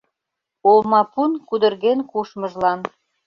[0.71, 2.79] Олмапун кудырген кушмыжлан